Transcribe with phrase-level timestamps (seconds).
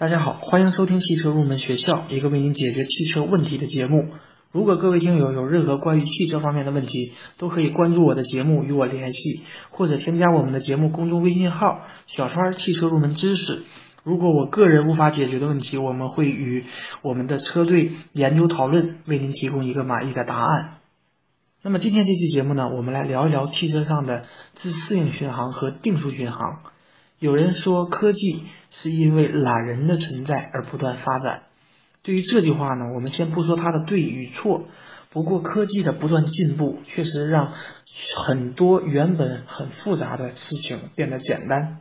[0.00, 4.10] 大家好，欢迎收听汽车入门学校，一个为您解决汽车问题的节目。
[4.52, 13.64] 如果各位听友有任何关于汽车方面的问题，都可以关注我的节目与我联系，或者添加我们的节目公众微信号“小川汽车入门知识”。
[14.04, 16.66] 如果我个人无法解决的问题，我们会与
[17.02, 20.74] 我们的车队研究讨论，为您提供一个满意的答案。
[21.60, 26.60] 那么今天这期节目呢，我们来聊一聊汽车上的自适应巡航和定速巡航。
[27.18, 31.42] 有人说，科技是因为懒人的存在而不断发展。
[32.02, 34.66] 对于这句话呢，我们先不说它的对与错。
[35.10, 37.52] 不过，科技的不断进步确实让
[38.16, 41.78] 很多原本很复杂的事情变得简单。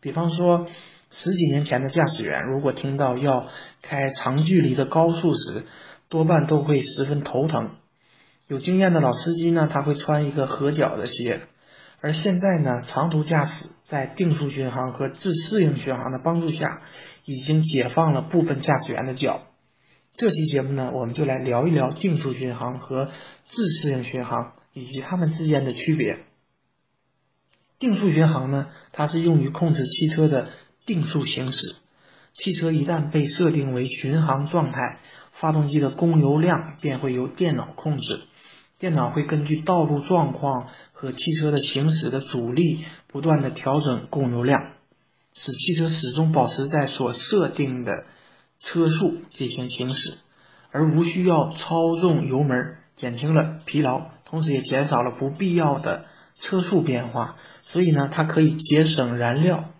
[0.00, 0.66] 比方说，
[1.10, 3.48] 十几年前的驾驶员如果听到要
[3.82, 5.66] 开长距离的高速时，
[6.08, 7.72] 多半都会十分头疼。
[8.48, 11.42] 有经验的老司机呢，他会穿一个合脚的鞋。
[12.02, 16.82] 而现在呢，长途驾驶在定速巡航和自适应巡航的帮助下，
[17.26, 19.42] 已经解放了部分驾驶员的脚。
[20.16, 23.10] 这期节目呢，我们就来聊一聊定速巡航和
[23.48, 26.24] 自适应巡航以及它们之间的区别。
[27.78, 30.48] 定速巡航呢，它是用于控制汽车的
[30.86, 31.76] 定速行驶。
[32.32, 35.00] 汽车一旦被设定为巡航状态，
[35.32, 38.22] 发动机的供油量便会由电脑控制。
[38.80, 44.72] 电脑会根据道路状况和汽车的行驶的阻力，不断的调整供油量，
[45.34, 47.92] 使汽车始终保持在所设定的
[48.58, 50.14] 车速进行行驶，
[50.70, 56.06] 而无需要操纵油门，减轻了疲劳，同时也减少了不必要的
[56.40, 57.36] 车速变化。
[57.64, 59.72] 所以呢，它可以节省燃料。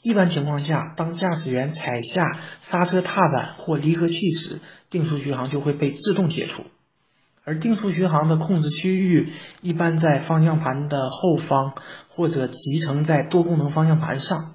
[0.00, 2.24] 一般情况下，当驾驶员踩下
[2.60, 6.64] 刹车踏板或离合器时，定速巡航就会被自动解除。
[7.50, 11.72] 而定速巡航的控制区域一般在方向盘的后方，
[12.06, 14.54] 或者集成在多功能方向盘上。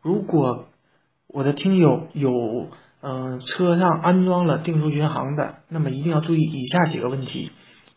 [0.00, 0.64] 如果
[1.26, 2.32] 我的听友有
[3.02, 7.52] 嗯车上安装了定速巡航的，那么一定要注意以下几个问题：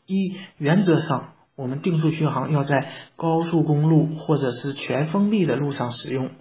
[0.08, 6.32] 一，原则上我们定速巡航要在高速公路或者是全封闭的路上使用，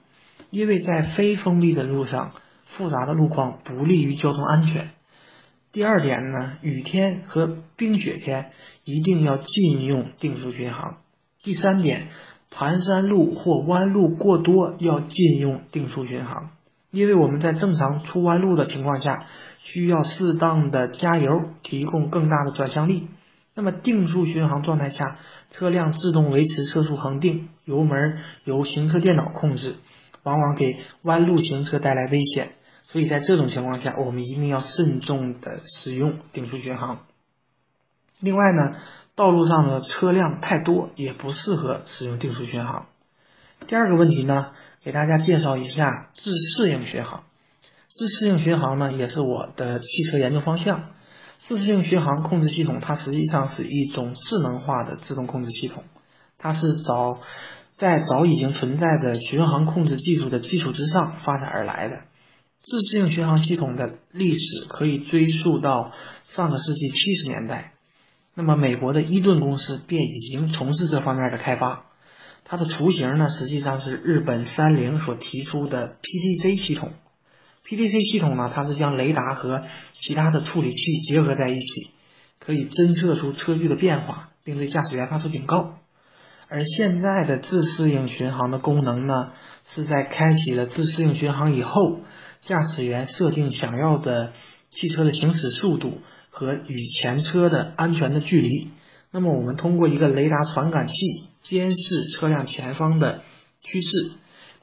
[0.51, 2.33] 因为在非封闭的路上，
[2.67, 4.91] 复杂的路况不利于交通安全。
[5.73, 8.51] 第二点呢，雨天和冰雪天
[8.85, 10.99] 一定要禁用定速巡航。
[11.43, 12.09] 第三点，
[12.51, 16.51] 盘山路或弯路过多要禁用定速巡航，
[16.91, 19.25] 因为我们在正常出弯路的情况下，
[19.61, 21.31] 需要适当的加油，
[21.63, 23.09] 提供更大的转向力。
[23.55, 25.17] 那么定速巡航状态下，
[25.53, 29.77] 车辆自动维持车速恒定，油门由行车电脑控制，
[30.23, 30.67] 往往给
[31.01, 32.51] 弯路行车带来危险。
[32.85, 37.01] 所以在这种情况下，我们一定要慎重的使用定速巡航。
[38.21, 38.77] 另外呢，
[39.15, 42.87] 道路上的车辆太多，也不适合使用定速巡航。
[43.67, 44.53] 第二个问题呢，
[44.85, 47.25] 给大家介绍一下自适应巡航。
[47.89, 50.91] 自适应巡航呢，也是我的汽车研究方向。
[51.39, 55.83] 自适应巡航控制系统，它实际上是一种智能化的自动控制系统，
[56.39, 57.21] 它是早
[57.77, 61.97] 在早已经存在的巡航控制技术的基础之上发展而来的。
[62.63, 65.93] 自适应巡航系统的历史可以追溯到
[66.27, 67.73] 上个世纪七十年代，
[68.37, 71.87] 那么美国的伊顿公司便已经从事这方面的开发。
[72.45, 76.93] 它的雏形呢，实际上是日本三菱所提出的 PTC 系统。
[77.67, 81.91] PTC 系统呢，它是将雷达和其他的处理器结合在一起，
[82.39, 85.79] 可以侦测出车距的变化，并对驾驶员发出警告。
[86.49, 89.33] 而现在的自适应巡航的功能呢，
[89.69, 91.99] 是在开启了自适应巡航以后。
[92.43, 94.33] 驾驶员设定想要的
[94.71, 95.99] 汽车的行驶速度
[96.31, 98.69] 和与前车的安全的距离，
[99.13, 100.95] 那么我们通过一个雷达传感器
[101.43, 103.23] 监视车辆前方的
[103.61, 104.11] 趋势，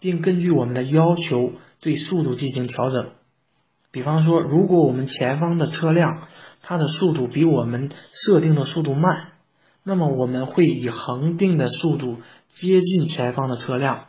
[0.02, 3.12] 并根据我们的要求对速度进行调整。
[3.92, 6.28] 比方说，如果我们前方的车辆
[6.62, 7.90] 它的速度比我们
[8.26, 9.30] 设定的速度慢，
[9.84, 12.18] 那么我们会以恒定的速度
[12.50, 14.08] 接近前方的车辆，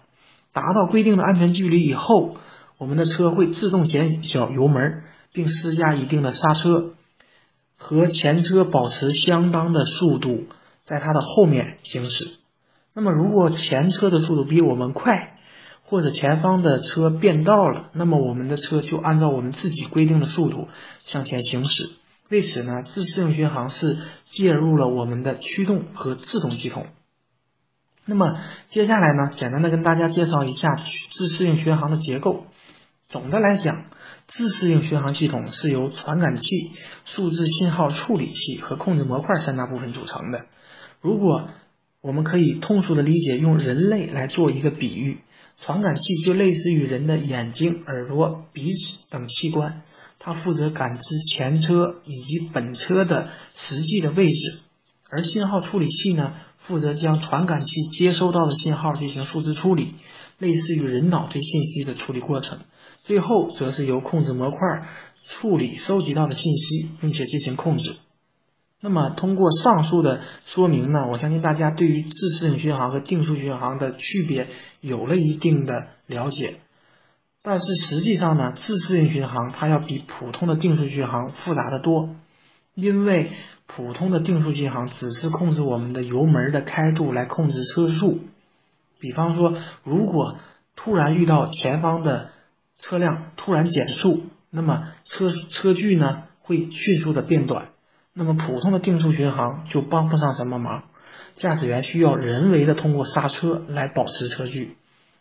[0.53, 2.37] 达到规定的安全距离以后。
[2.81, 5.03] 我们的车会自动减小油门，
[5.35, 6.95] 并施加一定的刹车，
[7.77, 10.47] 和前车保持相当的速度，
[10.81, 12.31] 在它的后面行驶。
[12.95, 15.13] 那么，如果前车的速度比我们快，
[15.85, 20.69] 或者前方的车变道了，那么我们的车就按照我们自己规定的速度
[21.05, 21.91] 向前行驶。
[22.31, 26.87] 为此呢，自适应巡航是介入了我们的驱动和制动系统。
[28.07, 28.39] 那么
[28.71, 30.83] 接下来呢，简单的跟大家介绍一下
[31.15, 32.47] 自适应巡航的结构。
[33.11, 33.87] 总的来讲，
[34.29, 36.43] 自适应巡航系统是由传感器、
[37.05, 40.47] 数字信号处理器和控制模块三大部分组成的。
[41.01, 41.49] 如果
[42.03, 45.19] 我们可以通俗的理解，用人类来做一个比喻，
[45.61, 49.83] 传感器就类似于人的眼睛、耳朵、鼻子等器官，
[50.21, 51.03] 它负责感知
[51.35, 54.59] 前车以及本车的实际的位置，
[55.11, 57.67] 而信号处理器呢，负责将传感器
[57.99, 59.95] 接收到的信号进行数字处理，
[60.39, 62.61] 类似于人脑对信息的处理过程。
[63.05, 64.59] 最后则是由控制模块
[65.29, 67.97] 处理收集到的信息，并且进行控制。
[68.83, 74.49] 那么，通过上述的说明呢，我相信大家对于自适应巡航和定速巡航的区别
[74.81, 76.61] 有了一定的了解。
[77.43, 82.11] 但是实际上呢，自适应巡航它要比普通的定速巡航复杂的多，
[82.75, 83.33] 因为
[83.67, 88.21] 普通的定速巡航只是控制我们的油门的开度来控制车速。
[88.99, 89.55] 比方说，
[89.85, 90.37] 如果
[90.75, 92.31] 突然遇到前方的
[92.83, 97.67] 车辆突然减速，那么车车距呢会迅速的变短。
[98.13, 100.83] 那么普通的定速巡航就帮不上什么忙，
[101.37, 104.77] 驾驶员需要人为的通过刹车来保持车距，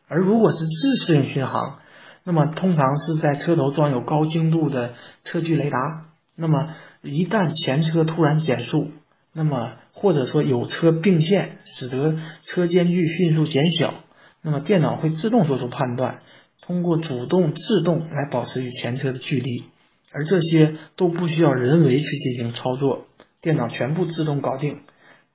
[0.08, 1.80] 而如果是自适应巡航，
[2.24, 8.90] 那么通常是在车头装有高精度的车距雷达，那么一旦前车突然减速，
[9.34, 13.94] 那么或者说有车并线，使得车间距迅速减小，
[14.42, 16.22] 那么电脑会自动做出判断，
[16.62, 19.66] 通过主动、自动来保持与前车的距离。
[20.12, 23.06] 而这些都不需要人为去进行操作，
[23.42, 24.80] 电脑全部自动搞定，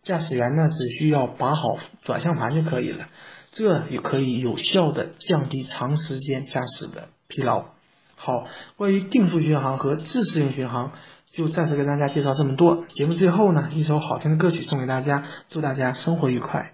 [0.02, 3.06] 驾驶员呢只需要把好转向盘就可以了，
[3.52, 7.66] 这也可以有效的降低长时间驾驶的疲劳。
[8.16, 10.92] 好，关于定速巡航和自适应巡航，
[11.32, 12.84] 就暂时跟大家介绍这么多。
[12.88, 16.72] 节目最后呢，一首好听的歌曲送给大家，祝大家生活愉快。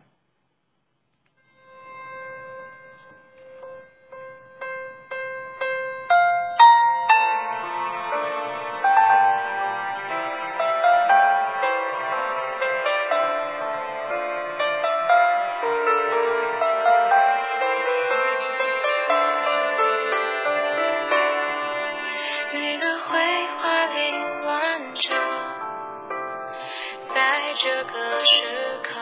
[27.63, 29.01] 这个时刻，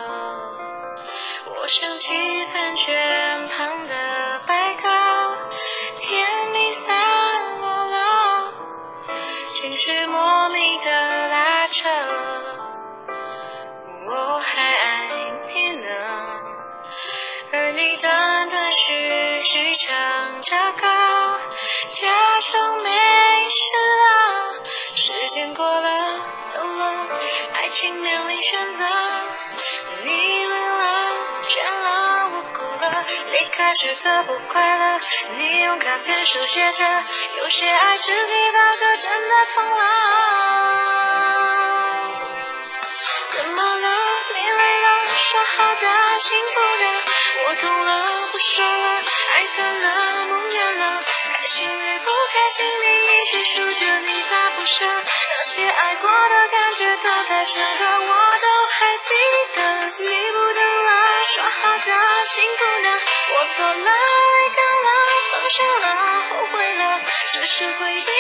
[1.47, 2.13] 我想起
[2.53, 4.89] 饭圈旁的白鸽，
[6.01, 8.53] 甜蜜散落了，
[9.55, 11.89] 情绪莫名的拉扯，
[14.07, 14.41] 我。
[14.41, 15.09] 还爱
[15.53, 15.87] 你呢，
[17.53, 20.87] 而你断断续续唱着歌，
[21.91, 22.09] 假
[22.51, 22.91] 装没
[27.79, 28.43] 情面临。
[28.43, 28.85] 选择，
[30.03, 30.85] 你累了，
[31.49, 35.01] 倦了，我哭了，离开时的不快乐，
[35.37, 37.05] 你用卡片手写着，
[37.39, 39.83] 有些爱是提到这真的痛了。
[43.33, 43.89] 怎么了？
[44.35, 46.85] 你累了，说好的，幸福的，
[47.47, 49.03] 我懂了，不说了，
[49.35, 51.03] 爱淡了，梦远了，
[51.35, 54.85] 开心与不开心，你一起数着，你咋不舍？
[54.87, 56.48] 那些爱过的
[57.03, 59.15] 走在这段，我都还记
[59.55, 59.61] 得。
[59.99, 60.91] 你不等了，
[61.29, 62.89] 说好的幸福呢？
[63.35, 63.91] 我错了，
[64.57, 64.89] 该了，
[65.33, 65.87] 放手了，
[66.31, 67.01] 后悔了，
[67.33, 68.18] 只是回忆。